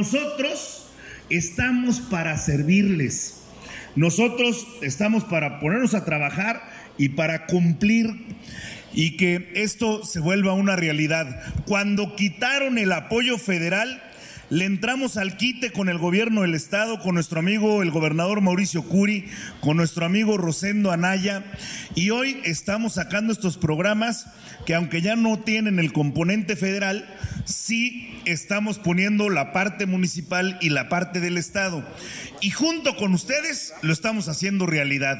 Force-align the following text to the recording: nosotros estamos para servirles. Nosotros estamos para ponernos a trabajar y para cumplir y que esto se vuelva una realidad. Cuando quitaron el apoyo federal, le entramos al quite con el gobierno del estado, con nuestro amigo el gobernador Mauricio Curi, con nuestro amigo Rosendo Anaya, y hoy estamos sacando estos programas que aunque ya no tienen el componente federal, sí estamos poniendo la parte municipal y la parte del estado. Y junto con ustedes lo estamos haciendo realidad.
nosotros 0.00 0.86
estamos 1.28 2.00
para 2.00 2.38
servirles. 2.38 3.42
Nosotros 3.96 4.66
estamos 4.80 5.24
para 5.24 5.60
ponernos 5.60 5.92
a 5.92 6.06
trabajar 6.06 6.62
y 6.96 7.10
para 7.10 7.44
cumplir 7.44 8.08
y 8.94 9.18
que 9.18 9.52
esto 9.56 10.02
se 10.02 10.20
vuelva 10.20 10.54
una 10.54 10.74
realidad. 10.74 11.42
Cuando 11.66 12.16
quitaron 12.16 12.78
el 12.78 12.92
apoyo 12.92 13.36
federal, 13.36 14.02
le 14.50 14.64
entramos 14.64 15.16
al 15.16 15.36
quite 15.36 15.70
con 15.70 15.88
el 15.88 15.98
gobierno 15.98 16.42
del 16.42 16.54
estado, 16.54 16.98
con 16.98 17.14
nuestro 17.14 17.38
amigo 17.38 17.82
el 17.82 17.92
gobernador 17.92 18.40
Mauricio 18.40 18.82
Curi, 18.82 19.26
con 19.60 19.76
nuestro 19.76 20.04
amigo 20.04 20.36
Rosendo 20.36 20.90
Anaya, 20.90 21.44
y 21.94 22.10
hoy 22.10 22.40
estamos 22.44 22.94
sacando 22.94 23.32
estos 23.32 23.56
programas 23.56 24.26
que 24.66 24.74
aunque 24.74 25.02
ya 25.02 25.16
no 25.16 25.38
tienen 25.38 25.78
el 25.78 25.92
componente 25.92 26.56
federal, 26.56 27.08
sí 27.44 28.20
estamos 28.24 28.78
poniendo 28.78 29.30
la 29.30 29.52
parte 29.52 29.86
municipal 29.86 30.58
y 30.60 30.70
la 30.70 30.88
parte 30.88 31.20
del 31.20 31.38
estado. 31.38 31.84
Y 32.40 32.50
junto 32.50 32.96
con 32.96 33.14
ustedes 33.14 33.72
lo 33.82 33.92
estamos 33.92 34.28
haciendo 34.28 34.66
realidad. 34.66 35.18